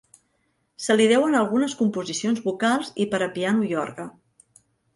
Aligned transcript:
Se 0.85 0.95
li 0.97 1.05
deuen 1.11 1.37
algunes 1.41 1.75
composicions 1.83 2.43
vocals 2.47 2.91
i 3.07 3.09
per 3.15 3.23
a 3.29 3.31
piano 3.39 3.71
i 3.71 3.79
orgue. 3.87 4.11